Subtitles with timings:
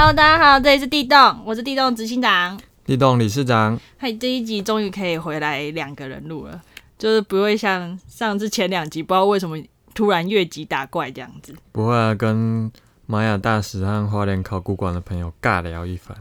[0.00, 2.56] Hello，大家好，这里是地洞，我是地洞执行长。
[2.84, 6.62] 地洞理事长，嗨，这一集终于可以回来两个人录了，
[6.96, 9.58] 就是不会像上次前两集，不知道为什么
[9.94, 11.52] 突然越级打怪这样子。
[11.72, 12.70] 不会啊，跟
[13.06, 16.16] 玛雅大使和花莲考古馆的朋友尬聊一番。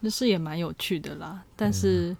[0.00, 2.16] 那是也蛮有趣的啦，但是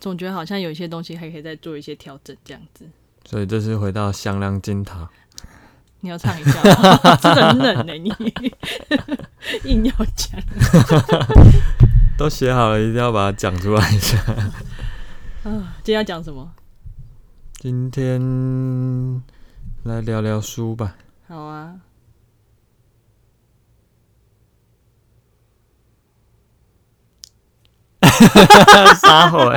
[0.00, 2.88] 总觉得好像有一些东西还可以再做一些调整这样子。
[3.26, 5.06] 所以这次回到香亮金塔，
[6.02, 8.12] 你要唱一下吗，真 的很冷呢、你
[9.70, 10.40] 硬要讲。
[12.18, 14.18] 都写好了，一定要把它讲出来一下。
[15.44, 16.52] 啊，今天要讲什么？
[17.54, 19.22] 今天
[19.84, 20.96] 来聊聊书吧。
[21.28, 21.74] 好啊，
[29.00, 29.56] 撒谎。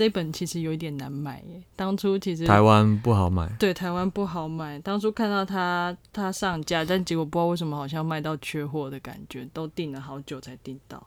[0.00, 1.62] 这本其实有一点难买耶。
[1.76, 11.06] 当初其实台湾不好买，对台湾不好买，当初看到它它上架，但结果不知道为什么好像卖到缺货的感觉，都订了好久才订到。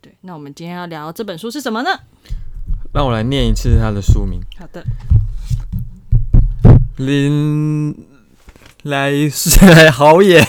[0.00, 1.90] 对，那我们今天要聊这本书是什么呢？
[2.92, 4.84] 让我来念一次它的书名：好的，
[6.96, 7.94] 林
[8.82, 10.44] 来水好野。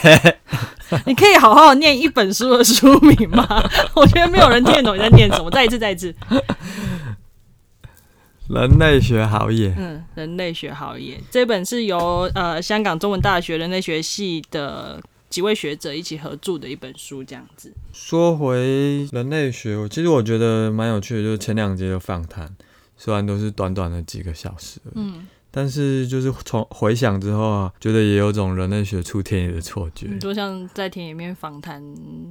[1.05, 3.45] 你可以好好念一本书的书名吗？
[3.93, 5.51] 我觉得没有人听得懂你在念什么。
[5.51, 6.11] 再一次，再一次。
[8.49, 17.71] 人类学好野，嗯，人类学好野这本是由呃香港中文大学人类学系的几位学者一起合著的一本书，这样子。
[17.93, 22.49] 说回人类学，我其实我觉得蛮有趣的，就是前两节的访谈，
[22.97, 30.07] 虽然都是短短的几个小时，嗯，但是就是从回想之后啊，觉得也有种人类学出田野的错觉。
[30.19, 31.79] 就像在田野面访谈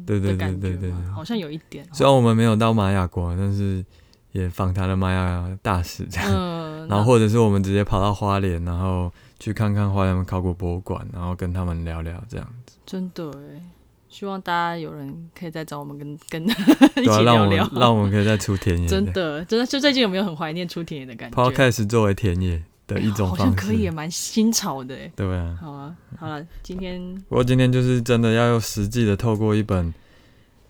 [0.05, 1.89] 对对对对对好像有一点哦。
[1.93, 3.85] 虽然我们没有到玛雅国，但是
[4.33, 12.77] 也访谈了玛雅大使这样，嗯， 然后或者是我们直接跑到花莲，然后去看看花莲考古博物馆，然后跟他们聊聊这样子。
[12.87, 13.61] 真的哎，
[14.09, 16.45] 希望大家有人可以再找我们跟跟
[17.03, 17.71] 一起聊让我们聊。
[17.75, 25.13] 让我们可以再出田野 真的，真的，就最近有没有很怀念出田野的感觉 podcast 作为田野的一种好方式，像可以，也蛮新潮的哎。
[25.15, 25.59] 对啊。
[25.61, 29.93] 好啊，好了，今天不过今天就是真的要用实际的透过一本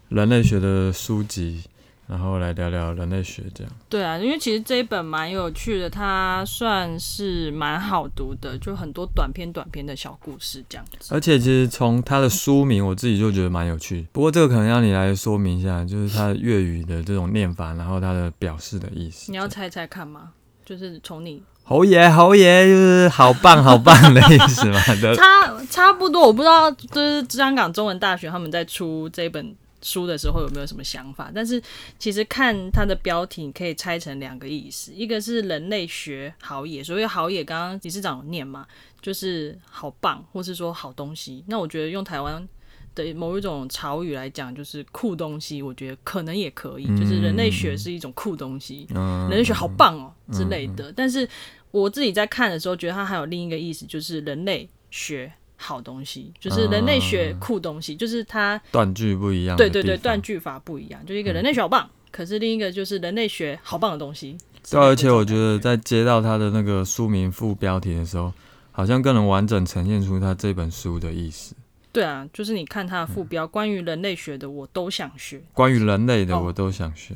[0.09, 1.63] 人类学的书籍，
[2.09, 3.73] 然后来聊聊人类学这样。
[3.89, 11.15] 对啊，因为其实这一本蛮有趣的，它算是蛮好读的，就很多短篇短篇的小故事这样子。
[11.15, 14.07] 而且其实从它的书名，我自己就觉得蛮有趣。
[14.11, 19.31] 不过这个可能要你来说明一下，就是它粤语的这种念法，然后它的表示的意思。
[19.31, 20.31] 你要猜猜看吗？
[20.65, 24.81] 就是从你侯爷，侯爷，就是好棒 好棒的意思嘛。
[25.03, 25.23] 的差
[25.71, 31.63] 差不多，我不知道就是香港中文大学他们在出这本书的时候有没有什么想法，但是
[31.99, 38.67] 其实看它的标题，你可以拆成两个意思，一个是人类学好野，所谓好野，刚刚理事长有念嘛，
[39.01, 41.45] 就是好棒，或是说好东西。
[41.47, 42.47] 那我觉得用台湾
[42.95, 48.87] 的某一种潮语来讲，就是酷东西，我觉得可能也可以，就是人类学是一种酷东西。
[48.95, 50.93] 嗯人类学好棒哦之类的。
[50.93, 51.29] 但是
[51.71, 59.69] 我自己在看的时候，觉得它还有另一个意思，就是人类学好东西，就是人类学酷东西，就是它断句不一样对。
[59.69, 64.39] 对对断句法不一样，就一个人类学好棒，可是另一个就是人类学好棒的东西。
[64.71, 68.33] 对啊，而且我觉得在接到他的那个书名副标题的时候，
[68.71, 71.55] 好像更能完整呈现出他这本书的意思。
[71.91, 75.43] 对啊，就是你看他的副标，关于人类学的我都想学。
[75.53, 77.15] 关于人类的，哦我都想学。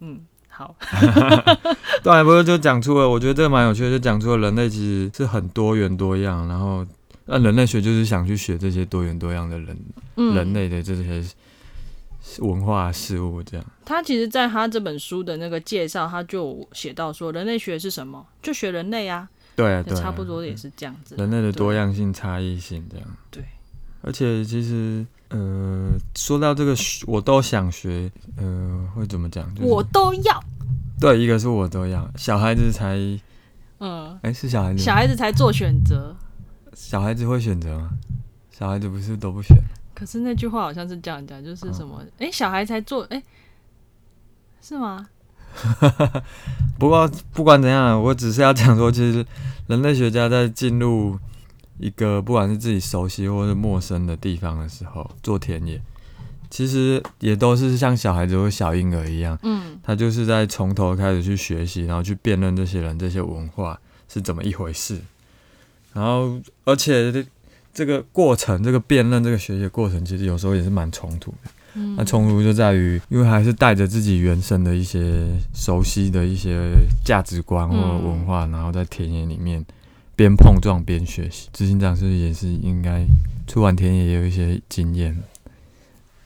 [0.00, 0.74] 嗯，好，
[2.02, 6.84] 当然不是就讲出了，我觉得这个蛮有趣的，就讲出了人类其实是很多元多样，然后
[7.24, 9.78] 那人类学就是想去学这些多元多样的人、
[10.16, 11.22] 嗯，人类的这些
[12.38, 13.66] 文化事物，这样。
[13.84, 18.24] 他其实在他这本书的那个介绍，他就写到说，人类学是什么？
[18.42, 21.14] 就学人类啊，对啊，对啊，差不多也是这样子。
[21.16, 23.06] 人类的多样性、差异性这样。
[23.30, 23.44] 对，
[24.02, 29.52] 而且其实呃，说到这个学，我都想学，呃，会怎么讲？
[29.54, 30.42] 就是、我都要，
[31.00, 32.96] 对，一个是我都要，小孩子才，
[33.78, 36.16] 嗯，哎、是小孩子，小孩子才做选择。
[36.74, 37.90] 小孩子会选择吗？
[38.50, 39.56] 小孩子不是都不选？
[39.94, 42.02] 可是那句话好像是这样讲，就是什么？
[42.18, 43.22] 哎、小孩才做，哎、
[44.60, 45.08] 是吗？
[46.78, 49.24] 不过不管怎样，我只是要讲说，其实
[49.66, 51.18] 人类学家在进入
[51.78, 55.80] 一个不管是自己熟悉或是陌生的地方的时候，做田野，
[56.48, 63.78] 其实也都是像小孩子或小婴儿一样，嗯，他就是在从头开始去学习，然后去辨认这些人、这些文化
[64.08, 64.98] 是怎么一回事。
[65.92, 67.24] 然后，而且这
[67.74, 71.50] 这个过程、这个辨认、这个学习的过程，其实有时候也是蛮冲突的。
[71.74, 76.70] 嗯那冲突就在于，因为还是带着自己原生的一些熟悉的一些
[77.02, 79.64] 价值观或嗯文化，然后在田野里面
[80.14, 81.48] 边碰撞边学习。
[81.50, 83.06] 执行长是不是也是应该
[83.46, 85.16] 出完田野也有一些经验？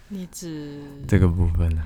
[0.09, 1.85] 你指这个部分呢？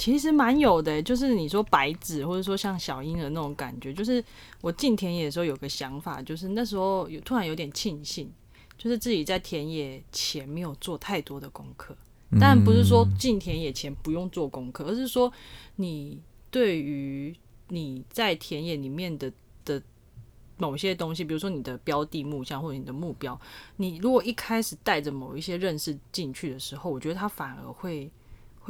[0.00, 3.92] 其实蛮有的，就是你说白纸，或者说像小婴儿那种感觉。
[3.92, 4.24] 就是
[4.62, 8.32] 我进田野的时候有个想法，就是那时候有突然有点庆幸，
[8.78, 11.94] 就是自己在田野前没有做太多的功课。
[12.40, 15.30] 但不是说进田野前不用做功课，而是说
[15.76, 16.18] 你
[16.50, 17.36] 对于
[17.68, 19.30] 你在田野里面的
[19.66, 19.82] 的
[20.56, 23.38] 某些东西，比如说你的标的目标或者你的目标，
[23.76, 28.10] 你如果一开始带着某一些认识进去的时候，我觉得它反而会。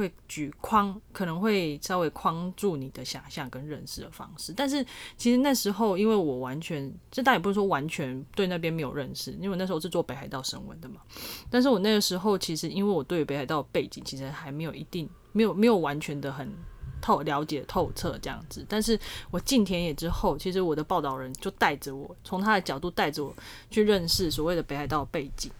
[0.00, 4.52] 会举框，可能会稍微框住你的想象跟认识的方式。
[4.56, 4.84] 但是
[5.18, 11.02] 其实那时候，因为我完全，这倒也不是说完全对那边没有认识，因为那时候是做北海道神文的嘛。
[11.50, 16.50] 但是我那个时候，其实因为我对北海道背景其实还没有一定，没有没有完全的很
[17.02, 18.64] 透了解透彻这样子。
[18.68, 18.98] 但是
[19.30, 23.34] 我进田野之后，其实我的报道人就带着我，从他的角度带着我
[23.70, 25.52] 去认识所谓的北海道背景、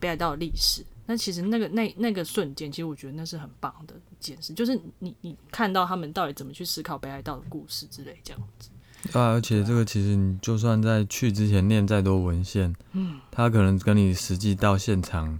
[0.00, 0.84] 北海道历史。
[1.06, 8.70] 那其实那个那那个瞬间，其实我觉得那是很棒的一件事，就是你你看到他们到底怎么去思考北海道的故事之类这样子。
[9.12, 15.38] 啊，而且这个其实你就算在去之前念再多文献，嗯，他可能跟你实际到现场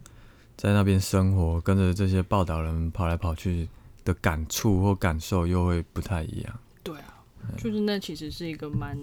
[0.55, 3.67] 在那边生活，跟着这些报道人跑来跑去
[4.05, 6.59] 的感触或感受又会不太一样。
[6.83, 7.25] 对啊，
[7.57, 8.99] 就是那其实是一个蛮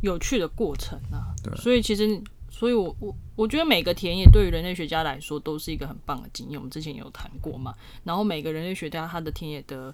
[0.00, 1.30] 有趣的过程啊。
[1.44, 2.20] 对，所以其实。
[2.54, 6.58] 所以，我我我觉得每个田野对于人类学家来说都是一个很棒的经验。
[6.60, 9.92] 我们之前有谈过嘛，然后每个人类学家他的田野的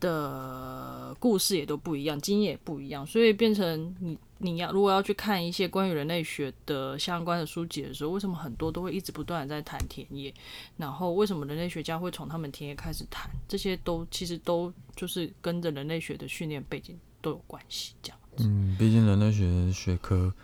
[0.00, 10.34] 的故事也都不一样，经验也不一样，所以变成你你要如果要去看一些关于人类学的相关的书籍的时候，为什么很多都会一直不断的在谈田野？
[10.76, 13.30] 然后为什么人类学家会从他们田野开始谈？
[13.48, 18.44] 这些都其实都就是跟着人类学的训练背景都有关系，这样子。
[18.44, 20.34] 嗯，毕竟人类学学科。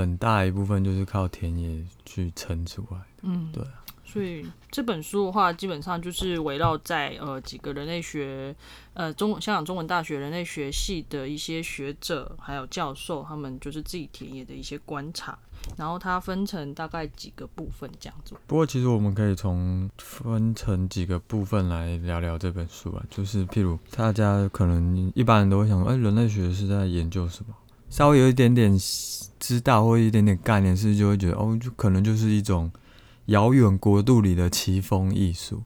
[0.00, 8.54] 很大一部分就是靠田野去撑出来的，嗯，对啊，所以这本书的话，基本上就是围绕在呃几个人类学，
[8.94, 15.38] 呃中香港中文大学人类学系的一些学者还有教授，他们就是自己田野的一些观察，
[15.76, 18.34] 然后它分成大概几个部分这样子。
[18.46, 27.54] 不过其实我们可以从分成几个部分来聊聊这本书啊，就是譬如大家可能一般人都会想，哎，人类学是在研究什么？
[27.90, 28.74] 稍微有一点点
[29.38, 32.70] 知道或一点点概念，是就会觉得哦，就可能就是一种
[33.26, 35.62] 遥远国度里的奇风异俗。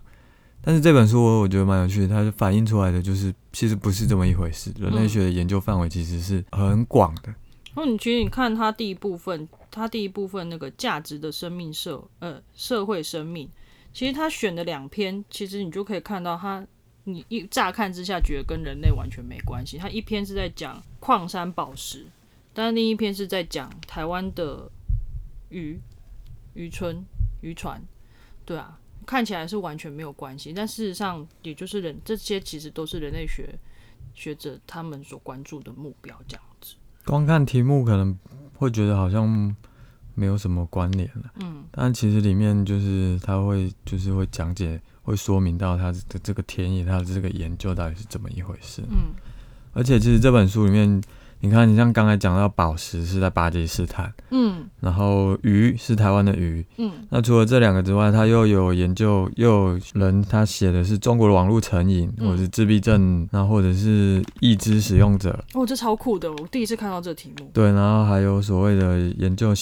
[0.62, 4.73] 但是这本书我我觉得蛮有趣的，它反映出来的就是其实不是这么一回事。
[4.79, 7.35] 人类学的研究范围其实是很广的。
[7.76, 13.47] 那你其实你看它第一部分，它第一部分那个价值的生命社呃社会生命，
[13.93, 16.67] 其实他选的两篇，其实你就可以看到它。
[17.06, 22.06] 你一乍看之下觉得跟人类完全没关系，它一篇是在讲矿山宝石，
[22.54, 24.70] 但是另一篇是在讲台湾的
[25.50, 25.78] 渔
[26.54, 27.04] 渔村
[27.42, 27.82] 渔船，
[28.46, 33.54] 对啊，看起来是完全没有关系，但事实上也就是人这些其实都是人类学
[34.14, 36.74] 学者他们所关注的目标这样子。
[37.04, 38.18] 光看题目可能
[38.54, 39.54] 会觉得好像
[40.14, 44.80] 没有什么关联了，嗯，但其实里面就是他会就是会讲解。
[45.04, 48.82] 会说明到他的这个田野，他的这个研究到底是怎么一回事。
[48.90, 49.14] 嗯，
[49.72, 51.00] 而且其实这本书里面，
[51.40, 65.38] 你看，你像刚才讲到宝石是在巴基斯坦，嗯，然后鱼是台湾的鱼，嗯，那除了这两个之外，他又有研究，又有人他写的是中国的网络成瘾，或者是自闭症，那或者是易知使用者。
[65.52, 67.50] 哦，这超酷的，我第一次看到这题目。
[67.52, 69.54] 对，然后还有所谓的研究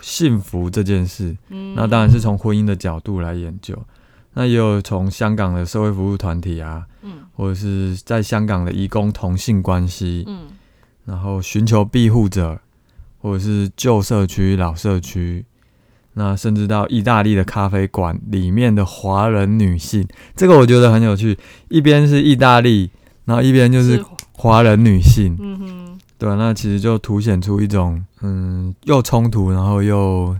[0.00, 3.80] 幸福这件事，嗯，那当然是从婚姻的角度来研究。
[4.34, 10.46] 那也有从香港的社会服务团体啊，嗯，或者是在香港的义工同性关系，嗯，
[11.06, 12.60] 然后寻求庇护者，
[13.20, 15.44] 或者是旧社区、老社区，
[16.12, 20.06] 那甚至到意大利的咖啡馆里面的华人女性，
[20.36, 21.36] 这个我觉得很有趣。
[21.68, 22.90] 一边是意大利，
[23.24, 30.36] 然后一边就是华人女性，嗯哼，对那其实就凸显出一种，嗯，又冲突，然后又。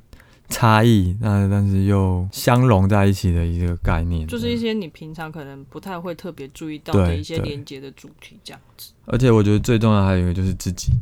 [0.48, 8.92] 差异，那但是又相融在一起的一个概念，就是一些你平常可能不太会特别注意到的一些连接的主题，这样子。
[9.04, 10.92] 而且我觉得最重要还有一个就是自己。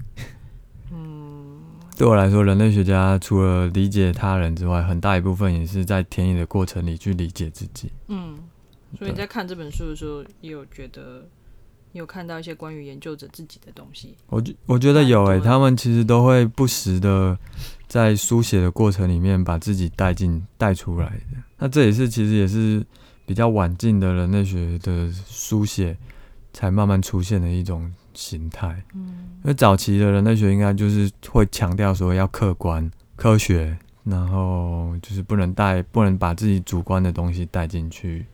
[0.92, 1.60] 嗯，
[1.96, 7.90] 对我来说，人类学家除了理解他人之外，很大一部分也是在田野的过程里去理解自己。
[8.08, 8.36] 嗯，
[8.98, 11.24] 所以你在看这本书的时候，也有觉得
[11.98, 14.16] 有看到一些关于研究者自己的东西。
[14.28, 17.38] 我觉我觉得有诶，他们其实都会不时的。
[17.88, 22.84] 在书写的过程里面，把自己带进带出来的，那这也是其实也是
[23.24, 25.96] 比较晚近的人类学的书写
[26.52, 28.82] 才慢慢出现的一种形态。
[28.92, 29.06] 嗯，
[29.44, 38.26] 因为早期的人类学应该就是会强调说要客观、科学，然后就是不能带不能把自己主观的东西带进去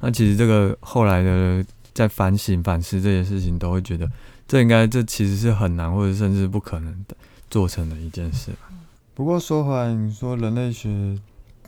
[0.00, 1.64] 那其实这个后来的
[1.94, 4.10] 在反省反思这些事情，都会觉得
[4.46, 7.16] 这应该这其实是很难或者甚至不可能的
[7.50, 8.50] 做成的一件事。
[9.14, 10.88] 不过说回来，你说人类学，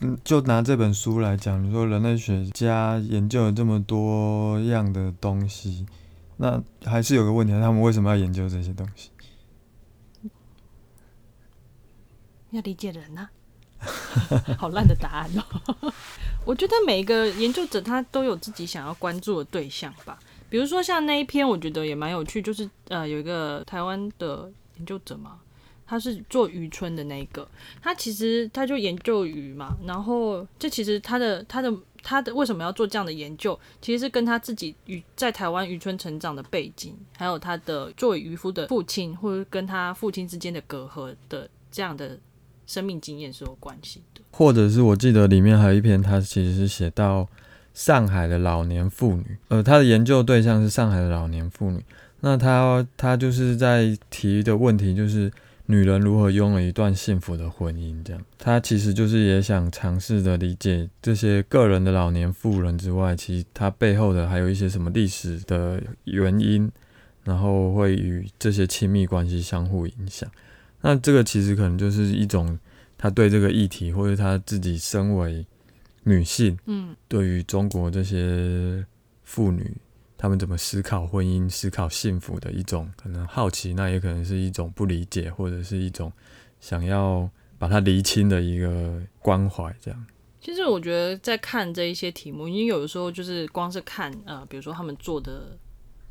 [0.01, 5.85] 嗯，就拿这本书来讲，你说人类学家研究了这么多样的东西，
[6.37, 9.11] 那还是有个问题，他们为什么要研究这些东西？
[12.51, 13.27] 要理解人呐，
[14.57, 15.93] 好烂的答案哦。
[16.45, 20.19] 我觉得每一个研究者他都有自己想要关注的对象吧。
[20.47, 25.39] 比如说像那一篇，我觉得也蛮有趣，就是呃有一个台湾的研究者嘛，
[25.87, 27.47] 他是做渔村的那一个，
[27.81, 31.73] 他其实他就研究鱼嘛，然后这其实他的他的
[32.03, 42.19] 他的为什么要做这样的研究，其实是跟他自己渔在台湾渔村成长的背景，还有他的作为渔夫的父亲，或者跟他父亲之间的隔阂的这样的。
[42.67, 44.01] 生命经验是有关系，
[44.37, 47.25] 或者是我记得里面还有一篇，他其实是写到
[47.73, 51.81] 上海的老年妇女，呃，他的研究对象是上海的老年妇女。
[52.19, 55.31] 那他他就是在提的问题就是
[55.67, 58.21] 女人如何拥有一段幸福的婚姻，这样。
[58.37, 66.69] 他其实就是也想尝试的理解这些个人的老年妇人之外，其实他背后的还有一些什么历史的原因，
[67.23, 70.29] 然后会与这些亲密关系相互影响。
[70.81, 72.59] 那这个其实可能就是一种
[73.05, 75.45] 他对这个议题，或者他自己身为
[76.05, 78.83] 女性，嗯，对于中国这些
[79.23, 79.77] 妇女，
[80.17, 86.11] 她们怎么思考婚姻、思考幸福的一种可能好奇，那也可能是一种不理解，或者是一种
[86.59, 89.71] 想要把它厘清的一个关怀。
[89.79, 90.05] 这样，
[90.41, 95.55] 其实我觉得在看这一些题目，因为有的时候就是光是看呃，比如说他们做的。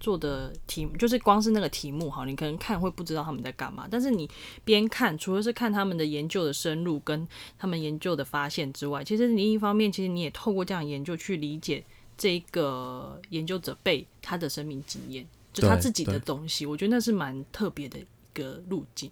[0.05, 3.89] 做的题就是光是那个题目哈，你可能看会不知道他们在干嘛。
[3.91, 4.29] 但是你
[4.63, 7.27] 边看，除了是看他们的研究的深入跟
[7.59, 11.83] 他们研究的发现之外，其实另一方面，其实你也透过这样研究去理解
[12.19, 16.67] 这个研究者被他的生命经验，就他自己的东西。
[16.67, 19.11] 我觉得那是蛮特别的一个路径。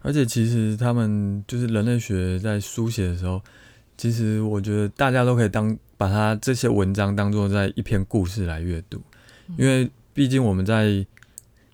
[0.00, 3.40] 而且其实他们就是人类学在书写的时候，
[3.96, 9.00] 其实我觉得大家都可以当把他这些文章当做在一篇故事来阅读，
[9.56, 9.90] 因为。
[10.18, 11.06] 毕竟我们在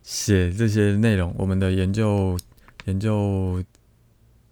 [0.03, 2.39] 写这些内容，我们的研究
[2.85, 3.65] 研究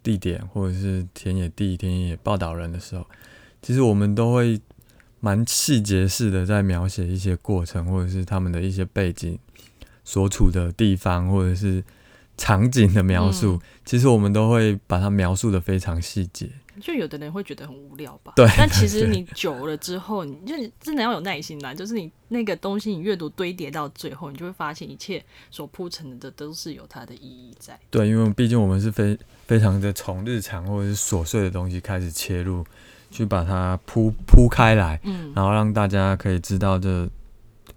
[0.01, 3.05] 地点或者是田野地、田野报道人的时候，
[3.61, 4.59] 其实我们都会
[5.19, 9.37] 蛮细节式的在描写一些过程，或者是他们的一些背景、
[10.03, 11.83] 所处的地方，或者是
[12.35, 13.61] 场景的描述。
[13.85, 16.49] 其实我们都会把它描述的非常细节。
[16.81, 18.33] 就有的人会觉得很无聊吧？
[18.35, 18.47] 对。
[18.57, 21.73] 但其实你久了之后，你就真的要有耐心啦。
[21.73, 27.79] 就是你那个东西，你阅读堆叠到最后，你就会发现一切所铺陈的都是有它的意义在。
[27.89, 32.65] 对，因为毕竟我们是非非常的从日常或者是琐碎的东西开始切入，
[33.11, 37.07] 去把它铺铺开来，嗯，然后让大家可以知道这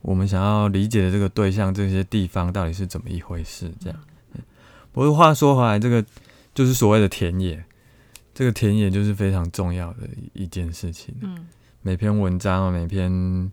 [0.02, 3.70] 我们想要理解的这个对象这些地方到底是怎么一回事。
[3.80, 3.98] 这样。
[4.92, 6.04] 不过话说回来，这个
[6.54, 7.62] 就是所谓的田野。
[8.36, 10.00] 这个田野就是非常重要的
[10.34, 11.14] 一件事情。
[11.22, 11.48] 嗯，
[11.80, 13.10] 每篇文章、每篇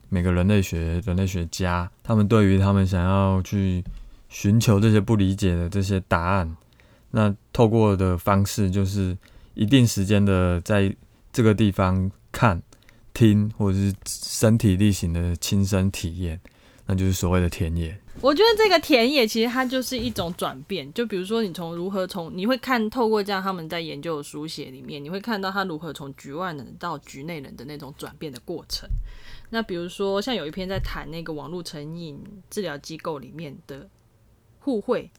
[0.09, 3.81] 每个人类学、人类学家，他们对于他们想要去
[4.27, 6.57] 寻求这些不理解的这些答案，
[7.11, 9.17] 那透过的方式就是
[9.53, 10.93] 一定时间的在
[11.31, 12.61] 这个地方看、
[13.13, 16.37] 听，或者是身体力行的亲身体验，
[16.85, 17.97] 那就是所谓的田野。
[18.21, 28.87] 我觉得这个田野其实它就是一种转变，就比如说你从如何从你会看透过这样他们在研究的书写里面，你会看到他如何从局外人到局内人的那种转变的过程。
[29.49, 33.89] 那比如说像有一篇在谈那个网络成瘾治疗机构里面的
[34.59, 35.11] 互惠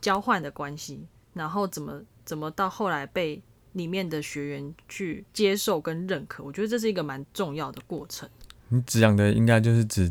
[0.00, 1.00] 交换的关系，
[1.34, 8.26] 然后怎么怎么到后来被里面的学员去接受跟认可，我觉得这是一个蛮重要的过程。
[8.68, 10.10] 你讲的应该就是指。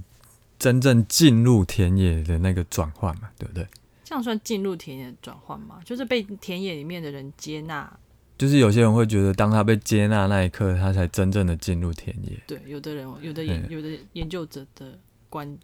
[0.57, 3.67] 真正进入田野的那个转换嘛，对不对？
[4.03, 5.79] 这样算进入田野转换吗？
[5.83, 7.91] 就是被田野里面的人接纳。
[8.37, 12.37] 就是有些人会觉得，当他被接纳那一刻，他才真正的进入田野。
[12.45, 14.97] 对，有的人，有的研有的研究者的
[15.29, 15.57] 观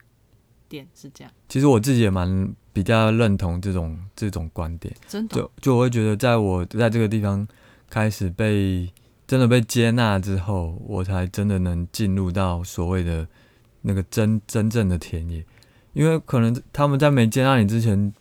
[0.67, 1.31] 点是这样。
[1.47, 4.93] 其实我自己也蛮比较认同这种这种观点。
[5.07, 7.47] 真的，就就我会觉得，在我在这个地方
[7.89, 8.91] 开始被
[9.27, 13.27] 真的被接纳之后，我才真的能进入到所谓的。
[13.81, 15.45] 那个真真正的田野，
[15.93, 18.13] 因为可能他们在没接纳你之前，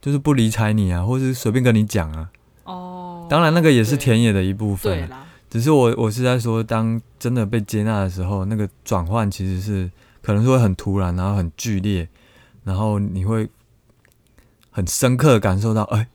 [0.00, 2.30] 就是不理睬你啊，或是随便跟你讲啊。
[2.64, 3.26] 哦。
[3.30, 5.08] 当然，那个也是田野的一部分。
[5.48, 9.90] 只是我我是在说，当真的被接纳的时候，那个转换其实是
[10.22, 12.08] 可能是会很突然，然后很剧烈，
[12.64, 13.50] 然后你会
[14.70, 16.08] 很深刻的感受到，哎，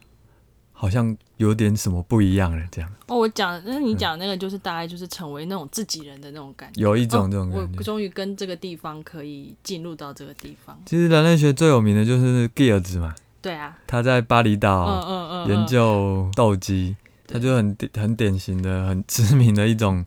[0.71, 2.91] 好像有点什么不一样了，这样。
[3.07, 7.77] 哦，我讲，那你讲那个就是大概就是成为那种自己人的那种感觉，有一种哦这种感觉。
[7.77, 10.77] 我终于跟这个地方可以进入到这个地方。
[10.85, 16.95] 其实人类学最有名的就是 Gears 嘛，对啊，他在巴厘嗯岛嗯嗯，哦研究斗鸡，
[17.27, 20.03] 他就很典很典型的、很知名的一种，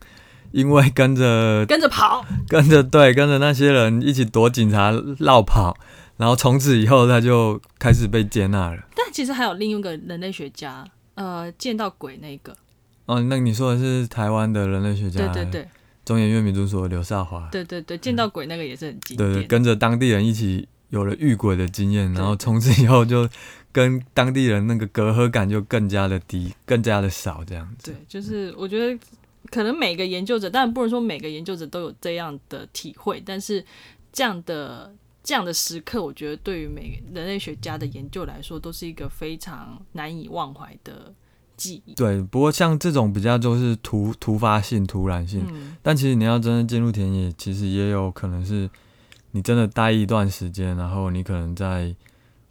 [0.50, 5.76] 因为跟着跟着跑，跟着对跟着那些人一起躲警察绕跑，
[6.16, 8.82] 然后从此以后他就开始被接纳了。
[8.94, 10.84] 但其实还有另一个人类学家，
[11.20, 12.56] 呃，见到鬼那个，
[13.04, 15.68] 哦，那你说的是台湾的人类学家，对对对。
[16.02, 23.28] 中研院民族所刘少华，对对对，见到鬼那个也是很经对对，跟着当地人一起有了遇鬼的经验，然后从此以后就
[23.70, 27.92] 跟当地人那个隔阂感就更加的低，更加的少这样子。
[27.92, 28.98] 对，就是我觉得
[29.50, 33.62] 可能每个研究者，当然不能说每个研究者都有这样的体会，但是
[34.10, 41.12] 这样的这样的时刻，我觉得对于每人类学家的研究来说，都是一个非常难以忘怀的
[41.56, 41.94] 记忆。
[41.94, 48.68] 对，不过像这种比较就是突突发性、突然性，嗯，但其实你要真的进入田野，其实也有可能是
[49.32, 51.94] 你真的待一段时间，然后你可能在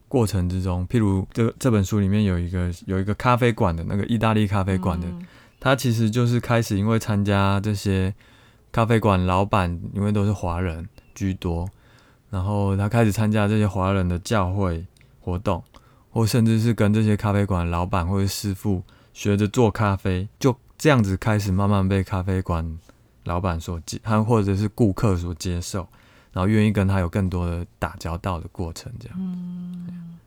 [0.08, 5.26] 过程之中，譬如这这本书里面有一个有一个咖啡馆的那个意大利咖啡馆的，嗯
[5.62, 8.16] 他其实就是开始因为参加这些
[8.72, 11.70] 咖啡馆老板，因为都是华人居多，
[12.30, 14.86] 然后他开始参加这些华人的教会
[15.20, 15.64] 活动，
[16.12, 18.84] 或甚至是跟这些咖啡馆老板或者师傅
[19.14, 22.80] 学着做咖啡，就这样子开始慢慢被咖啡馆
[23.24, 25.88] 老板所接，他或者是顾客所接受，
[26.32, 29.18] 然后愿意跟他有更多的打交道的过程，这样。
[29.20, 30.18] 嗯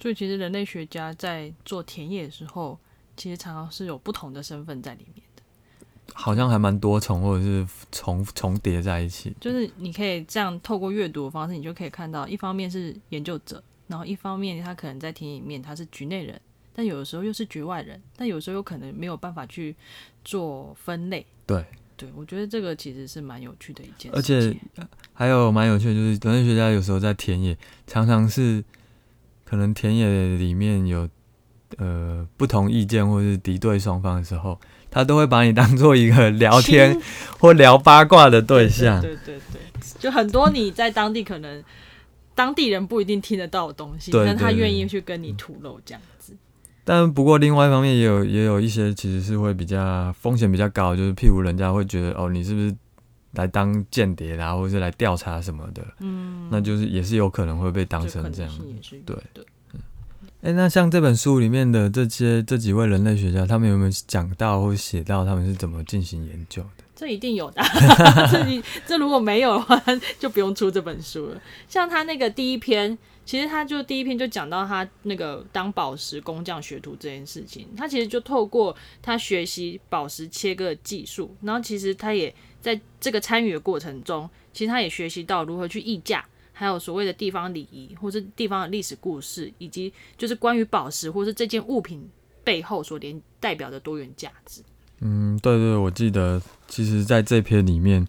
[0.00, 2.76] 所以其实人类学家在做田野的时候，
[3.16, 5.24] 其实常常是有不同的身份在里面。
[6.14, 9.34] 好像还蛮多重或者是重重叠在一起。
[9.40, 16.40] 就是你可以这样透过阅读的方式，你就可以看到，一方面是研究者，然后一方面他可能在田野里面他是局内人，
[16.74, 19.74] 但有的时候又是局外人，但有时候又可能没有办法去
[20.24, 21.24] 做分类。
[21.46, 21.64] 对，
[21.96, 24.56] 对我觉得这个其实是蛮有趣的一件事而且。
[25.14, 27.56] 还有蛮有趣的，就是人类学家有时候在田野，
[27.86, 28.64] 常常是
[29.44, 31.08] 可能田野里面有
[31.76, 34.58] 呃不同意见或是敌对双方的时候，
[34.92, 36.96] 他都会把你当做一个聊天
[37.40, 39.00] 或聊八卦的对象。
[39.00, 39.60] 对对对对，
[39.98, 41.64] 就很多你在当地可能
[42.34, 46.36] 当地人不一定听得到的东西，但他愿意去跟你吐露这样子。
[46.84, 52.74] 但不过另外一方面也有也有一些其实是会比较风险比较高，就是譬如人家会觉得哦你是不是
[53.32, 58.52] 来当间谍啦，或者是来调查什么的，嗯，那就是也是有可能会被当成这样。
[59.06, 59.44] 对的。
[60.42, 66.82] 哎、那像这本书里面的这些这几位人类学家，他们有没有讲到或写到他们是怎么进行研究的？
[66.96, 67.62] 这一定有的，
[68.28, 69.80] 这这如果没有的话，
[70.18, 71.40] 就不用出这本书了。
[71.68, 86.24] 像他那个第一篇，其实他就第一篇就讲到他那个当宝石工匠学徒这件事情，他其实就透过他学习宝石切割技术，然后其实他也在这个参与的过程中，其实他也学习到如何去议价。
[86.62, 92.08] 还有所谓的地方礼仪，或是地方的历史故事，以及就是关于宝石或是这件物品
[92.44, 94.62] 背后所连代表的多元价值。
[95.00, 98.06] 嗯，对对，我记得，其实在这篇里面，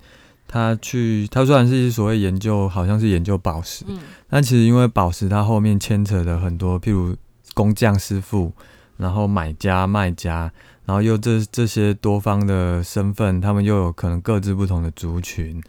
[0.47, 3.97] 他去他虽然是所谓研究，好像是研究宝石，嗯
[4.29, 7.17] 但其实因为宝石它后面牵扯的很多，譬如
[7.55, 8.53] 工匠师傅，
[8.97, 10.53] 然后买家卖家，
[10.85, 15.59] 然后又这这些多方的身份，他们又有可能各自不同的族群，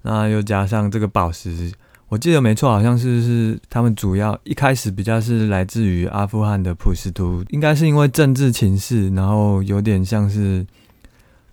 [0.00, 1.70] 那又加上这个宝石。
[2.08, 10.64] 我记得没错，好像是是他们主要一开始比较是来自于阿富汗的普什图，应该是因为政治情势，然后有点像是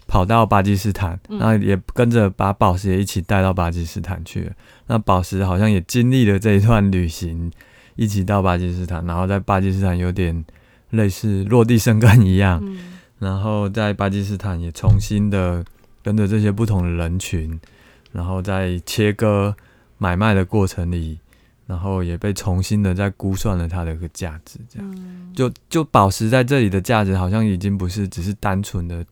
[0.08, 4.52] 跑到巴基斯坦，嗯然后也跟着把宝石也一起带到巴基斯坦去了。
[4.88, 7.52] 那宝石好像也经历了这一段旅行，
[7.96, 10.46] 一起到巴基斯坦，然后在巴基斯坦有点
[10.92, 12.78] 类似落地生根一样，嗯
[13.20, 15.64] 然后在巴基斯坦也重新的
[16.04, 17.60] 跟着这些不同的人群，
[18.12, 19.56] 然后再切割
[20.02, 21.20] 买卖的过程里，
[21.68, 24.96] 然后也被重新的再估算了它的一个价值，这样。
[24.98, 29.06] 嗯，就就宝石在这里的价值，好像已经不是只是单纯的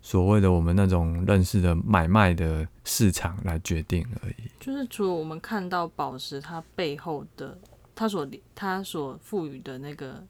[0.00, 4.34] 所谓的我们那种认识的买卖的市场来决定而已。
[4.60, 7.58] 就是除了我们看到宝石它背后的
[7.96, 10.24] 它所它所赋予的那个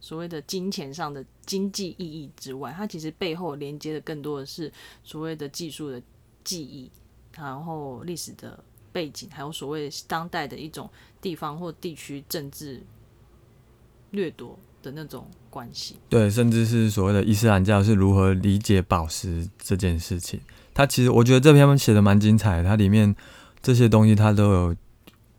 [0.00, 4.72] 所谓的金钱上的经济意义之外，它其实背后连接的更多的是
[5.04, 6.02] 所谓的技术的
[6.42, 6.90] 记忆，
[7.36, 8.58] 然后历史的
[8.92, 10.88] 背景，还有所谓当代的一种
[11.20, 12.82] 地方或地区政治
[14.10, 15.96] 掠夺的那种关系。
[16.08, 20.40] 对，甚至是所谓的伊斯兰教是如何理解宝石这件事情。
[20.74, 23.14] 它其实我觉得这篇写的蛮精彩的，它里面
[23.62, 24.76] 这些东西它都有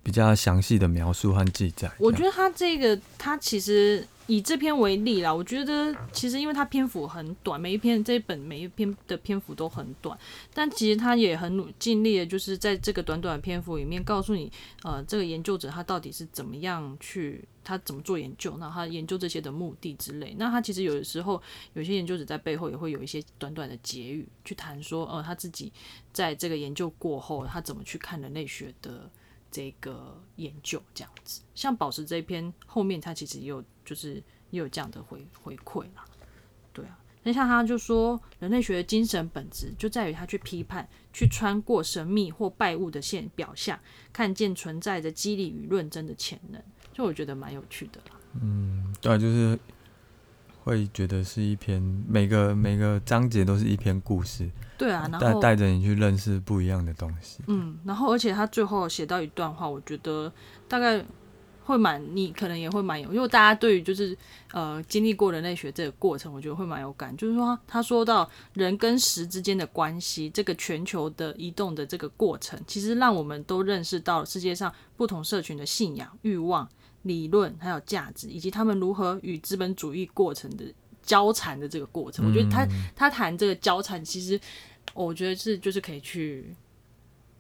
[0.02, 1.92] 比较详细的描述和记载。
[1.98, 10.18] 我觉得它这个，它其实以这篇为例啦，我觉得其实因为它篇幅很短，每一篇这一本每一篇的篇幅都很短，
[10.54, 14.52] 但其实他也很努尽力的，就是在这个短短的篇幅里面告诉你，
[14.84, 20.34] 呃，这个研究者他到底是怎么样去，他怎么做研究，那他研究这些的目的之类。
[20.38, 21.42] 那他其实有的时候
[21.74, 25.72] 有些研究者在背后也会有一些短短的结语去谈说，呃，他自己
[26.12, 29.10] 在这个研究过后，他怎么去看人类学的。
[29.52, 34.16] 这个研究这样子，像宝石这篇后面，他其实也有就是
[34.50, 36.04] 也有这样的回回馈啦，
[36.72, 43.80] 对啊，那像他就说，人类学的精神本质就在于他去批判、去穿过神秘或败物的现表象，
[44.12, 48.20] 看见存在着激励与论证的潜能，就我觉得蛮有趣的啦。
[48.42, 49.58] 嗯，对，就是
[50.64, 54.50] 会觉得是一篇每个每个章节都是一篇故事。
[54.76, 57.42] 对啊，然后带着你去认识不一样的东西。
[57.48, 60.34] 嗯，然后而且他最后写到一段话，我觉得
[60.68, 61.02] 大概
[61.64, 64.18] 会蛮，你可能也会蛮有，因为大家对于就是
[64.52, 67.16] 呃经历过人类学这个过程，我觉得会蛮有感。
[67.18, 76.68] 就是说，他说到人跟时之间的关系，这个全球的移动的这个过程，其实让我们都认识到了世界上不同社群的信仰、欲望、
[77.04, 80.66] 理论还有价值，以及他们如何与资本主义过程的。
[81.06, 84.40] 交缠的这个过程，我觉得他他谈这个交缠，其实
[84.94, 86.56] 我觉得是就是可以去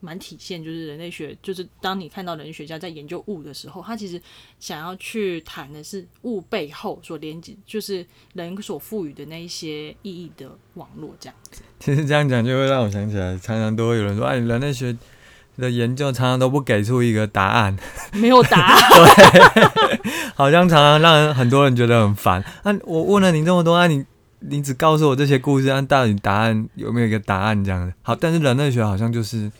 [0.03, 4.21] 蛮体现，就是人类学，就是当你看到人类学家在研究物的时候，他其实
[4.59, 11.61] 想要去谈的是物背后所连接，就是人所赋予的那一些意义的网络这样子。
[11.79, 14.95] 其实这样讲就会让我想起来，常常都会有人说，哎，人类学。
[15.55, 17.77] 的研究常常都不给出一个答案，
[18.13, 18.79] 没有答案，
[19.75, 20.01] 对，
[20.33, 22.43] 好像常常让人很多人觉得很烦。
[22.63, 24.03] 那我问了你这么多，那你
[24.39, 27.93] 你只告诉我这些故事，那到底答案有没有一个答案这样的？
[28.01, 29.51] 好，但是人类学好像就是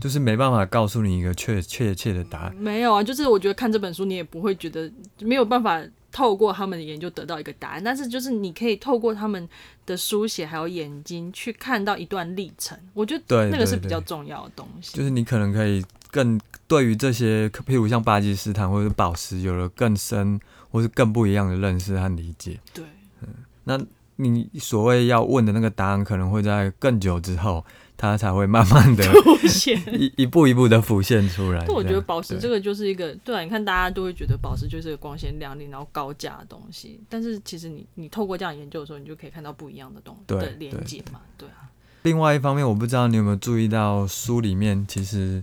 [0.00, 2.54] 就是没办法告诉你一个确确切的答案。
[2.56, 5.82] 没有啊，就是我觉得看这本书，你也不会觉得没有办法。
[6.12, 9.46] 透过他们的研究得到一个答案，但是就是你可以透过他们
[9.84, 14.96] 的书写还有眼睛去看到一段历程，我觉得那个是比较重要的东西。
[14.96, 22.58] 就是你可能可以更对于这些，譬如像巴基斯坦或者宝石，有了更深或是更不一样的认识和理解。
[22.72, 22.82] 对，
[23.20, 23.28] 嗯，
[23.64, 23.78] 那
[24.14, 27.62] 你所谓要问的那个答案，可能会在更久之后。
[27.96, 31.64] 它才会慢慢的 浮现，一一步一步的浮现出来。
[31.66, 41.70] 但我觉得宝石这个就是一个，对啊，你看大家都会觉得宝石就是个光鲜亮丽然后高价的东西，但是其实你你透过这样研究的时候，你就可以看到不一样的东的连接嘛，对啊。
[42.02, 45.42] 另外一方面，我不知道你有没有注意到书里面，其实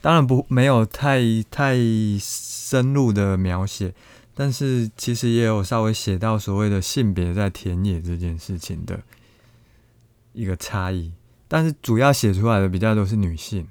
[0.00, 1.20] 当然不没有太
[1.50, 1.76] 太
[2.18, 3.94] 深入的描写，
[4.34, 9.02] 但是其实也有稍微写到所谓的性别在田野这件事情的
[10.32, 11.12] 一个差异。
[11.48, 13.66] 但是主要写出来的比较都是女性，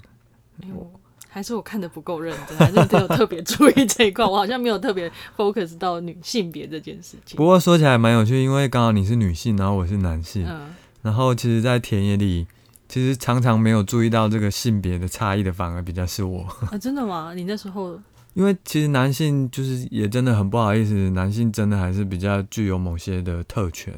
[0.62, 0.92] 哎呦，
[1.28, 7.36] 还是我看的不够认真，还是没有特别注意这一块，我好像没有特别 focus 到女性别这件事情。
[7.36, 12.46] 不过说起来蛮有趣，因为刚好你是女性，然后我是男性，嗯，然后其实，在田野里，
[12.88, 17.34] 其实常常没有注意到这个性别的差异的，反而比较是我啊，真的吗？
[17.36, 18.00] 你那时候，
[18.36, 23.94] 因为其实男性就是也真的很不好意思，男性真的还是比较具有某些的特权。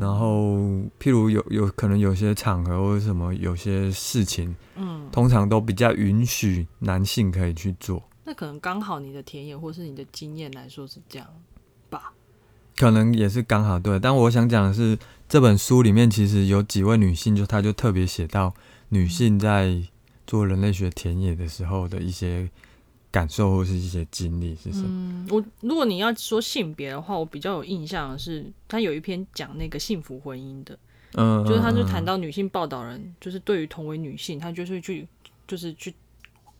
[0.00, 0.56] 然后，
[0.98, 8.02] 譬如有有可能有些场合或者什么有些事情，嗯，通常都比较允许男性可以去做。
[8.24, 11.28] 那可能刚好你的田野或是你的经验来说是这样
[11.90, 12.14] 吧？
[12.78, 14.00] 可能也是刚好对。
[14.00, 18.54] 但我想讲的是，这本书里面其实有几位女性，就她就特别写到
[18.88, 19.82] 女性在
[20.26, 22.48] 做人类学田野的时候的一些。
[23.12, 24.86] 感受或是一些经历是什么？
[24.88, 30.78] 嗯，我如果你要说性别的话，我比较有印象的是，他有一篇讲那个幸福婚姻的，
[31.14, 35.04] 嗯，就是他就谈到女性报道人，就是对于同为女性，他就是去，
[35.48, 35.92] 就是去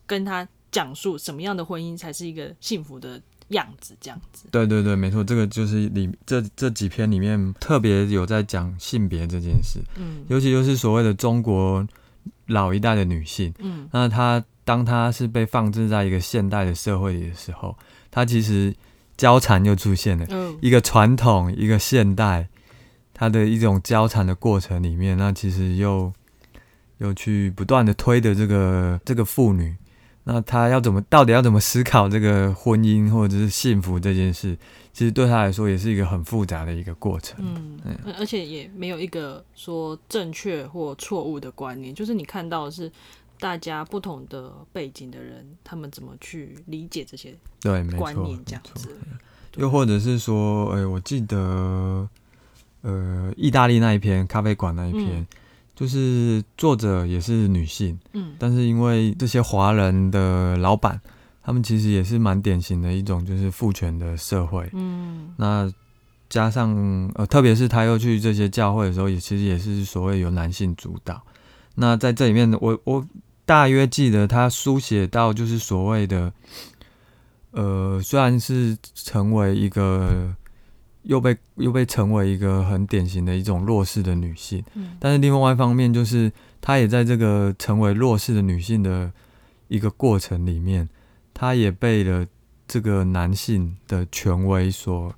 [0.07, 4.49] 跟他讲述什么样的婚姻才是一个幸福的样子，这样子。
[4.51, 11.87] 对对对，没错，这个就是里这这几篇里面特别有在讲性别这件事，嗯，尤其就是所谓的中国
[12.47, 14.45] 老一代的女性，嗯，那她。
[14.71, 17.77] 当他是被放置在一个现代的社会里的时候，
[18.09, 18.73] 他其实
[19.17, 20.25] 交缠又出现了，
[20.61, 22.47] 一个传统，一个现代，
[23.13, 26.13] 他的一种交缠的过程里面，那其实又
[26.99, 29.75] 又去不断的推的这个这个妇女，
[30.23, 34.57] 那他要怎么到底要怎么思考这个婚姻或者是幸福这件事，
[34.93, 37.45] 其实对他来说也是一个很复杂的一个过程，
[37.85, 42.89] 嗯，而且也没有一个说正确或错误的观念，就是你看到的是。
[43.41, 48.91] 大家不同的背景的人，他们怎么去理解这些对观念这样子？
[49.57, 52.09] 又或者是说，哎，我记得，
[52.83, 55.27] 呃，意大利那一篇咖啡馆那一篇，
[55.75, 61.01] 就是作者也是女性，嗯，但是因为这些华人的老板，
[61.43, 64.69] 他们其实也是蛮典型的一种就是父权的社会。
[64.73, 65.73] 嗯那
[66.29, 71.21] 加上呃，特别是他又去这些教会的时候，也其实也是所谓由男性主导。
[71.75, 73.05] 那在这里面，我我
[73.51, 76.33] 大约记得他书写到就是所谓的，
[77.51, 80.33] 呃，虽然是成为一个
[81.03, 89.11] 又被又被成为一个很典型的一种弱势的女性，嗯但是另外一方面就是她也在这个成为弱势的女性的
[89.67, 90.89] 一个过程里面，
[91.35, 92.25] 她也被了
[92.69, 95.13] 这个男性的权威所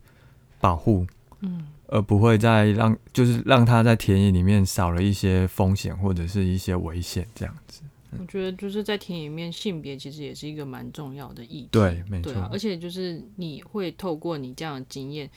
[0.59, 1.07] 保护，
[1.43, 7.83] 嗯而不会再让就是让她在田野里面少了一些风险或者是一些危险这样子。
[8.19, 11.69] 我觉得就是在田野里面，性别其实也是一个蛮重要的议题。
[11.73, 12.33] 对，没错。
[12.35, 15.31] 啊，而且就是你会透过你这样的经验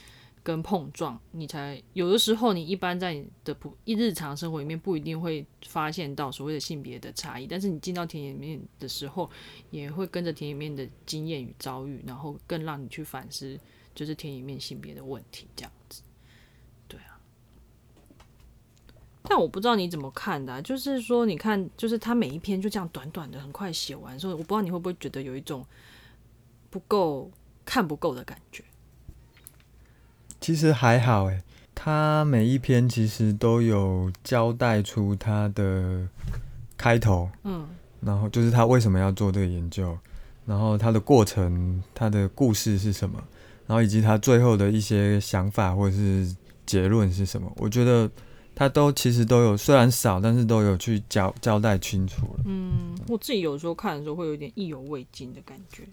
[0.44, 9.30] 跟碰撞，你才有的时候你一般在你的普一日常生活里面不一定会发现到所谓的性别的差异，但是你进到田野里面的时候，
[9.72, 13.58] 也会跟着田野里面的经验与遭遇，然后更让你去反思，
[13.96, 16.02] 就是田野里面性别的问题这样子。
[16.88, 17.20] 对啊。
[19.28, 25.66] 但我不知道你怎么看的啊、就是说，你看，就是他每一篇就这样短短的，很快写完，所以我不知道你会不会觉得有一种
[26.70, 27.32] 不够
[27.66, 28.64] 看不够的感觉。
[30.40, 31.42] 其实还好诶，
[31.74, 36.08] 他每一篇其实都有交代出他的
[36.78, 37.68] 开头，嗯
[38.02, 39.98] 然后就是他为什么要做这个研究，
[40.46, 43.20] 然后他的过程、他的故事是什么，
[43.66, 46.36] 然后以及他最后的一些想法或者是
[46.68, 47.52] 结论是什么。
[47.58, 48.08] 我觉得
[48.56, 52.44] 他都其实都有，虽然少，但是都有去交交代清楚了。
[52.46, 55.84] 嗯，我自己有时候看的时候会有点意犹未尽的感觉。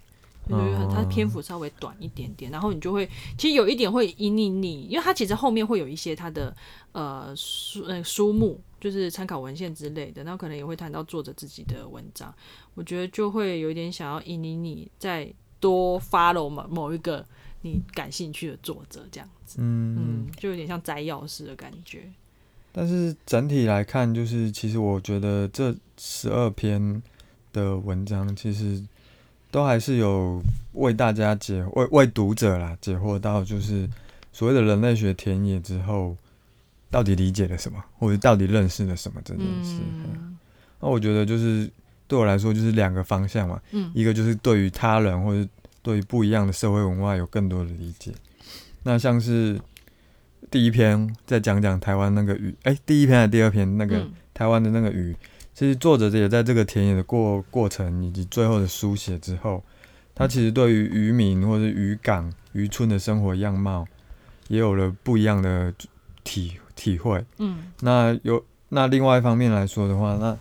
[0.49, 6.53] 就是很它篇幅稍微短一点点，然后你就会其实有一点会引你你，因为它其实后面会有一些它的
[6.91, 12.35] 呃书呃书目，就是参考文献之类的，然后可能也会谈到作者自己的文章，
[12.75, 17.25] 我觉得就会有一点想要引领你再多 follow 某某一个
[17.61, 22.11] 你感兴趣的作者这样子，嗯，嗯，就有点像摘要式的感觉，
[22.73, 27.03] 但是整体来看，就是其实我觉得这十二篇
[27.53, 28.83] 的文章，其实
[29.51, 33.89] 都还是有为大家解为为读者啦解惑到，就是
[34.33, 36.17] 所谓的人类学田野之后，
[36.91, 39.79] 到底理解了什么，或者到底认识了什么这件事。
[39.81, 40.37] 嗯
[40.81, 41.71] 那我觉得就是
[42.09, 45.49] 对我来说，就是两个方向嘛，嗯一个就是对于他人或者
[45.83, 48.13] 对于不一样的社会文化有更多的理解。
[48.83, 49.61] 那像是
[50.53, 54.13] 第一篇再讲讲台湾那个鱼，哎、第一篇还是第二篇那个嗯。
[54.35, 55.15] 台湾的那个鱼，
[55.55, 59.63] 其实作者也在这个田野的过过程以及最后的书写之后，
[60.15, 63.87] 他其实对于渔民或者渔港、渔村的生活样貌，
[64.49, 65.73] 也有了不一样的
[66.25, 67.25] 体体会。
[67.39, 67.65] 嗯。
[67.81, 70.37] 那有那另外一方面来说的话，那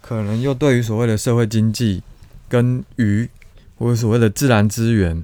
[0.00, 2.02] 可能又对于所谓的社会经济
[2.48, 3.28] 跟鱼，
[3.76, 5.22] 或者所谓的自然资源、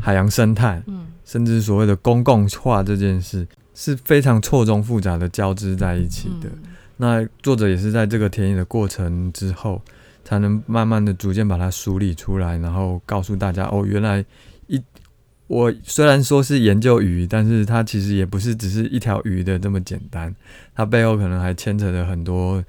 [0.00, 1.06] 海洋生态，嗯。
[1.24, 3.46] 甚至所谓的公共化这件事，
[3.78, 6.48] 是非常错综复杂的交织在一起的。
[6.48, 9.80] 嗯那作者也是在这个田野的过程之后，
[10.24, 14.24] 才能慢慢的逐渐把它梳理出来，然后告诉大家哦，原来
[14.66, 14.82] 一
[15.46, 20.34] 我虽然说是研究鱼，但是它其实也不是只是一条鱼的这么简单，
[20.74, 22.64] 它背后可能还牵扯着很多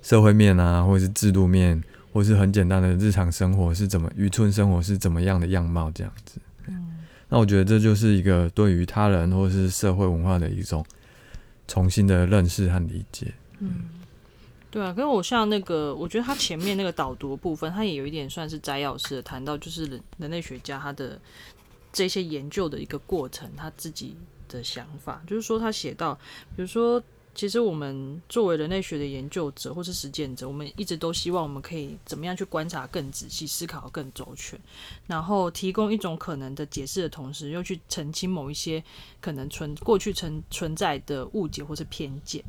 [0.00, 1.78] 社会面啊，或者是制度面，
[2.10, 6.40] 或是很简单的日常生活是怎么渔村生活是怎么样的样貌这样子。
[6.68, 6.93] 嗯
[7.34, 10.86] 那我觉得这就是一个对于他人或是社会文化的一种
[11.66, 13.34] 重新的认识和理解。
[13.58, 13.88] 嗯，
[14.70, 21.20] 对啊，跟我像那个，我觉得他前面那个导读部分，他也有一点算是摘要式的谈到，就是人人类学家他的
[21.92, 24.16] 这些研究的一个过程，他自己
[24.48, 26.14] 的想法，就是说他写到，
[26.54, 27.02] 比如说。
[27.34, 34.58] 其实我们作为人类学的研究者或是实践者，我们一直都希望我们可以怎么样去观察更仔细、思考更周全，
[35.06, 38.82] 然后提供一种可能的解释的同时，又去澄清某一些
[39.20, 42.42] 可能存过去存存在的误解或是偏见。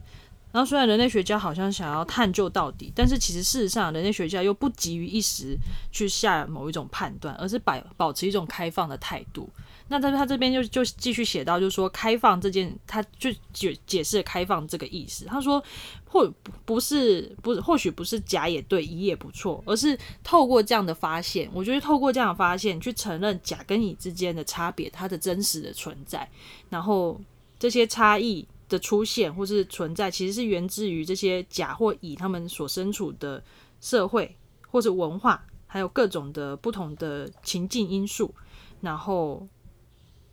[0.52, 5.58] 然后虽然人类学家好像想要探究到底，但是其实事实上，人类学家又不急于一时
[5.91, 9.50] 去下某一种判断，而是保保持一种开放的态度。
[9.88, 15.26] 那他他这边就就继续写到，就是说开放这件，他就解解释开放这个意思。
[15.26, 15.63] 他说
[16.06, 16.28] 或
[16.65, 26.28] 不是不是或许不是甲也对，乙也不错，而是透过这样的发现，我觉得透过这样的发现去承认甲跟乙之间的差别，它的真实的存在，
[26.69, 27.21] 然后
[27.60, 33.43] 这些差异的出现或是存在，其实是源自于这些甲或乙他们所身处的
[33.80, 34.36] 社会
[34.71, 38.34] 或者文化，还有各种的不同的情境因素，
[38.82, 39.48] 然后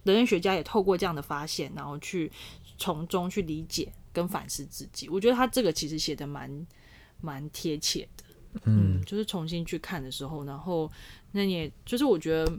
[0.05, 2.31] 人类学家也透过这样的发现，然后去
[2.77, 5.09] 从中去理解跟反思自己。
[5.09, 6.67] 我觉得他这个其实写的蛮
[7.21, 8.25] 蛮贴切的。
[8.65, 10.91] 嗯，就是重新去看的时候，然后
[11.31, 12.59] 那你也就是我觉得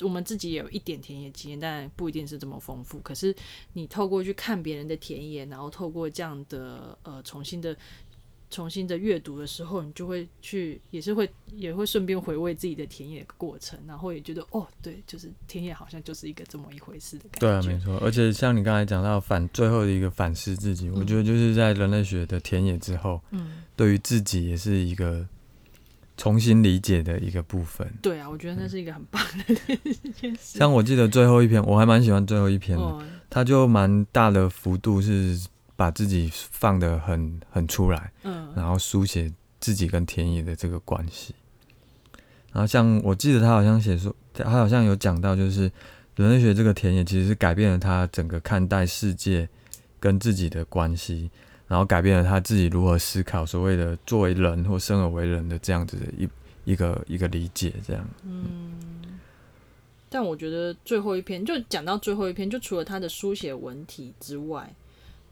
[0.00, 2.98] 我们自己也有一点田野经验，但不一定是这么丰富。
[3.00, 3.34] 可是
[3.74, 7.76] 你透过去看别人的田野，然后透过这样的呃重新的。
[8.52, 17.40] 重新的阅读的时候，你就会去，也是会，也会顺便回味自己的田野过程，然后也觉得，哦，对，就是田野好像就是一个这么一回事的感觉。
[17.40, 17.98] 对啊，没错。
[18.04, 25.26] 而且像你刚才讲到反最后的一个反思自己，我觉得就是在人类学的田野之后，嗯，对于自己也是一个
[26.18, 27.90] 重新理解的一个部分。
[28.02, 30.58] 对啊，我觉得那是一个很棒的一件事。
[30.58, 32.98] 像我记得最后一篇，我还蛮喜欢最后一篇的，
[33.30, 35.40] 它就蛮大的幅度是。
[35.74, 41.34] 把自己放的很很出来，嗯，然后书写自己跟田野的这个关系。
[42.52, 45.70] 然后像我记得他好像写说，他好像有讲到，就是
[46.16, 49.48] 人类学这个田野其实是改变了他整个看待世界
[49.98, 51.30] 跟自己的关系，
[51.66, 56.28] 然后改变了他自己如何思考所谓的作为人或生而为人的这样子的一
[56.64, 58.06] 一个一个理解，这样。
[58.24, 58.74] 嗯。
[60.10, 64.70] 但我觉得最后一篇就讲到最后一篇，就除了他的书写文体之外。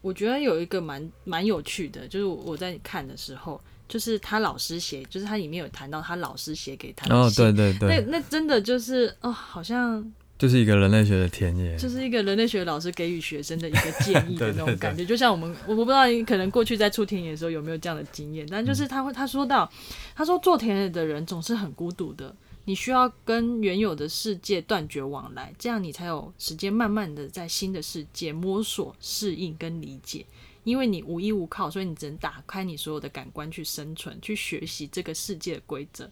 [0.01, 10.03] 我觉得有一个蛮蛮有趣的，就是我在看的时候，就是他老师写，就是他里面有谈到他老师写给他的哦，对对对，那那真的就是哦，好像
[10.39, 19.71] 就是一个人类学的田野，就是一个人类学老师给予学生的一个建议的 那种感觉，就像我们我不知道你可能过去在出田野的时候有没有这样的经验，但就是他会他说到，
[20.15, 22.35] 他说做田野的人总是很孤独的。
[22.65, 30.25] 你需要跟原有的世界断绝往来，这样你才有时间慢慢的在新的世界摸索、适应跟理解。
[30.63, 36.09] 因为你无依无靠，所以你只能打开你所有的感官去生存、去学习这个世界的规则。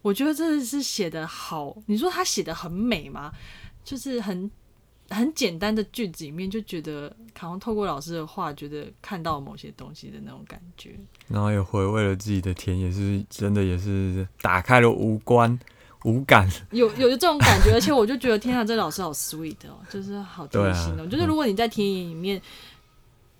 [0.00, 3.30] 我觉得真的是写得好，你说他写的很美吗？
[3.84, 4.50] 就是很
[5.10, 10.94] 很简单的句子里面，就觉得好像透过老师的话，觉得看到某些东西的那种感觉。
[11.28, 15.58] 然后也回味了自己的田，野是真的，也是打开了五官。
[16.04, 21.06] 无感，有有这种感觉，而且我就觉得天啊，这老师好 sweet 哦，就是好贴心哦。
[21.06, 22.38] 就是如果你在田野里面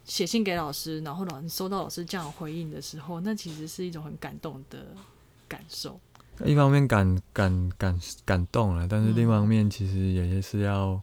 [0.06, 4.78] 写信给老师，然后老师收到老师这样回应的时候，那其实是一种很感动的
[5.46, 6.00] 感受。
[6.46, 10.98] 一方面感感感感动了，但是另一方面其实也是要，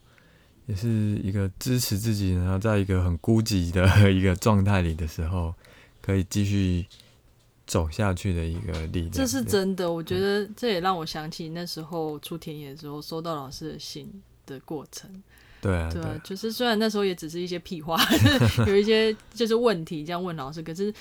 [0.66, 0.88] 也是
[1.24, 5.54] 一个支持自己，然后在一个很孤寂的一个状态里的时候，
[6.02, 6.86] 可以继续。
[7.68, 9.90] 走下去的一个力量，这是真的。
[9.90, 14.12] 我觉得这也让我想起那时候出田野的时候收到老师的信
[14.46, 15.10] 的过程。
[15.62, 17.98] 对啊，对啊，就是虽然那时候也只是一些屁话，
[18.68, 20.94] 有一些就是问题这样问老师，可是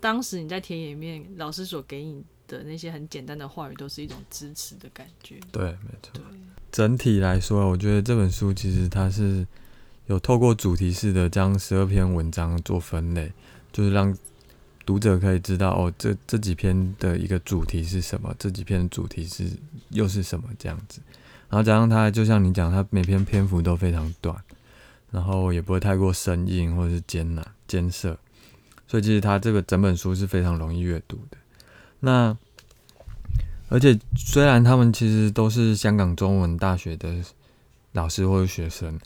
[0.00, 5.38] 当时你在田野里面，老师所给你的那些很简单的话语，都是一种支持的感觉。
[5.52, 6.22] 对，没错。
[6.70, 9.46] 整体来说，我觉得这本书其实它是
[10.06, 13.32] 有透过主题式的将十二篇文章做分类，
[13.72, 14.16] 就是让。
[14.86, 18.34] 读者可以知道哦，这这几篇的一个主题是什么？
[18.38, 19.46] 这几篇的主题是
[19.90, 21.02] 又是什么这样子？
[21.50, 24.34] 然后加上它，就像你讲，它每篇篇幅都非常短，
[25.10, 28.18] 然后也不会太过生硬或者是艰难艰涩，
[28.88, 31.38] 所以其实它这个整本书是非常容易阅读的。
[32.00, 32.36] 那
[33.68, 37.14] 而且虽然他们其实都是香港中文大学的
[37.92, 38.98] 老师或者学生，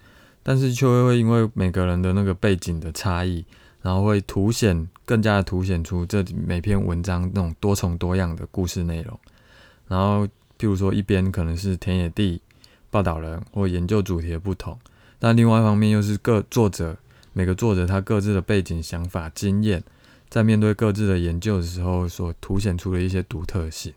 [0.42, 3.45] 但是却会因为每个人的那个背景的差异。
[3.85, 9.18] 然后会凸显更加的凸显出这每篇文章那种多重多样的故事内容。
[9.88, 10.25] 然后，
[10.57, 12.40] 譬如说一边可能是田野地
[12.90, 14.79] 报道人或研究主题的不同，
[15.18, 16.97] 但另外一方面又是各作者
[17.33, 19.83] 每个作者他各自的背景、想法、经验，
[20.29, 23.92] 在面对各自的研究的时候所凸显出的一些独特性。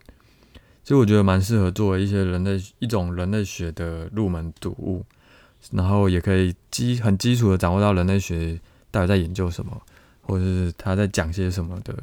[0.83, 5.03] 其实我觉得蛮适合作为一些人类一种人类学的入门读物，
[5.71, 8.59] 然后也可以基很基础的掌握到人类学。
[8.91, 9.81] 到底在研究什么，
[10.21, 11.93] 或者是他在讲些什么的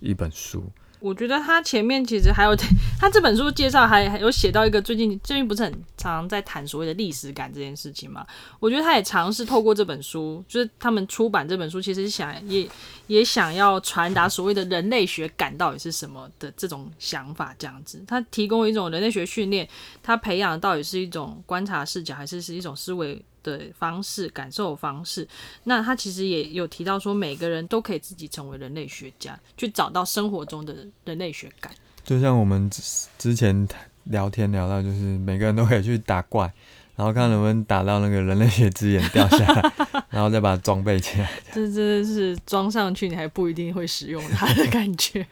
[0.00, 0.64] 一本书？
[1.04, 2.56] 我觉得他前面其实还有
[2.98, 8.26] 他这本书介绍还还有写到一个最近最近不是很常在谈所谓的历史感这件事情嘛？
[8.58, 12.66] 我觉得他也尝试透过这本书，就是他们出版这本书，其实想也
[13.06, 18.02] 也想要传达所谓的人类学感到底是什么的这种想法，这样子。
[18.08, 19.68] 他提供一种人类学训练，
[20.02, 23.22] 他培养到底是一种观察视角，还是是一种思维？
[23.44, 25.28] 的方式，感受方式。
[25.62, 30.74] 那他其实也有提到说，每个人都可以自己成为人类学家，去找到生活中的
[31.04, 31.72] 人类学感。
[32.02, 32.68] 就像我们
[33.16, 33.68] 之前
[34.04, 36.52] 聊天聊到，就是每个人都可以去打怪。
[36.96, 39.72] 然后看能不能打到那个人类学之眼掉下来，
[40.10, 41.28] 然后再把它装备起来。
[41.52, 45.26] 这真的是装上去，你还不一定会使用它的感觉。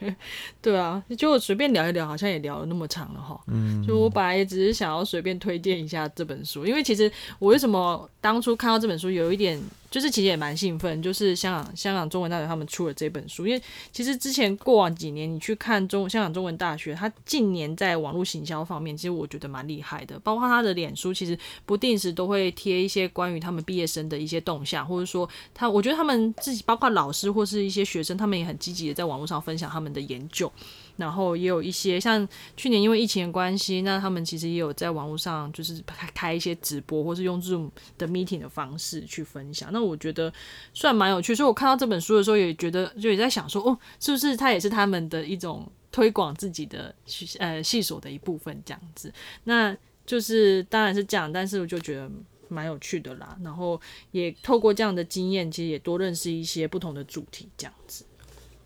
[0.61, 3.39] 对啊，就我随便聊一聊，好像也聊了那么长了哈。
[3.47, 3.85] 嗯。
[3.87, 9.61] 就我本来也只是想要随便推荐一下这本书，因为其实我为什么当初看到这本书有一点
[9.93, 30.51] 就是其实也蛮兴奋，就是香港香港中文大学他们出了这本书，因为其实之前过往几年你去看中香港中文大学，它近年在网络行销方面，其实我觉得蛮厉害的，包括他的脸书，其实不定时都会贴一些关于他们毕业生的一些动向，或者说他，我觉得他们自己包括老师或是一些学生，他们也很积极的在网络上分享他们的研究。
[30.95, 39.69] 然后也有一些像去年因为疫情的关系，那他们其实也有在网络上就是开开一些直播，或是用 Zoom 的 meeting 的方式去分享。
[39.73, 40.31] 那我觉得
[40.73, 46.93] 算蛮有趣，所以我看到这本书的时候也觉得就也在想说，哦，是不是它也是他们的一种推广自己的
[47.39, 49.11] 呃系所的一部分这样子？
[49.45, 49.75] 那
[50.05, 52.09] 就是当然是这样，但是我就觉得
[52.49, 53.35] 蛮有趣的啦。
[53.43, 53.81] 然后
[54.11, 58.05] 也透过这样的经验，其实也多认识一些不同的主题这样子。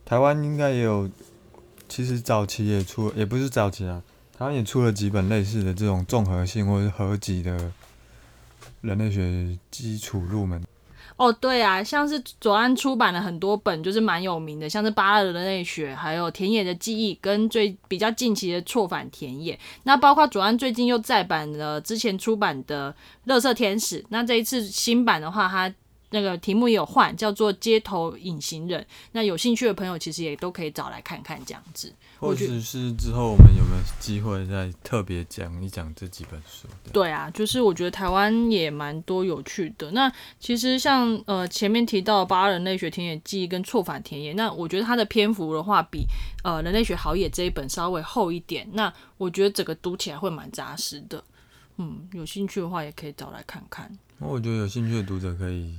[0.03, 1.09] 台湾应该也有。
[1.89, 4.01] 其实早期也出，也不是早期啊，
[4.37, 7.71] 他也出了几本类似的这种综合性或者合集的
[8.81, 10.63] 人类学基础入门。
[11.15, 19.57] 哦，对啊，像是左岸出版了很多本，就是蛮有名的，像是巴勒的人类学，还有田野的记忆，跟最比较近期的错反田野。
[19.83, 24.05] 那包括左岸最近又再版了之前出版的乐色天使。
[24.09, 25.73] 那这一次新版的话，它。
[26.09, 28.81] 那个题目也有换，叫做《街头隐形人》。
[29.11, 31.93] 那有兴趣的朋友，其实也都可以找来看看这样子。
[32.19, 36.67] 或者是之后我们有没有机会再特别讲一讲这几本书？
[36.91, 39.91] 对啊，就是我觉得台湾也蛮多有趣的。
[39.91, 46.07] 那其实像呃前面提到《八人类学田野记忆》跟《错反田野》，那我觉得它的篇幅的话，比
[46.43, 48.67] 呃《人类学好野》这一本稍微厚一点。
[48.73, 51.23] 那我觉得整个读起来会蛮扎实的。
[51.77, 53.91] 嗯，有兴趣的话也可以找来看看。
[54.17, 55.75] 那我觉得有兴趣的读者可以。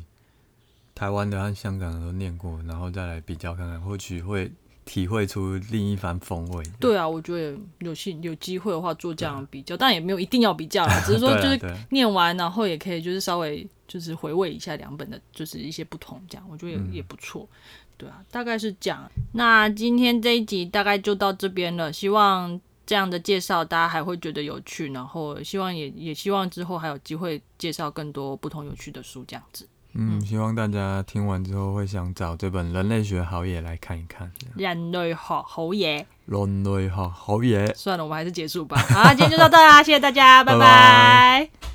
[0.99, 4.51] 台湾的和香港的都念过，然后再来比较看看，或许会
[4.84, 6.64] 体会出另一番风味。
[6.80, 17.49] 对啊，我觉得有兴有机会的话做这样的比较，但也没有一定要比较啦，只是说就是念完，然后也可以就是稍微就是回味一下两本的，就是一些不同，这样我觉得也也不错。
[17.96, 19.09] 对啊，大概是这样。
[19.34, 29.64] 那今天这一集大概就到这边了，希望这样的介绍大家还会觉得有趣，然后希望也也希望之后还有机会介绍更多不同有趣的书，这样子。
[30.01, 34.30] 嗯，希望大家听完之后会想找这本《人类学好野》来看一看。
[34.55, 37.74] 人类学好野，人类学好野。
[37.74, 38.76] 算了，我们还是结束吧。
[38.76, 41.68] 好，今天就到这啦，谢谢大家，拜拜。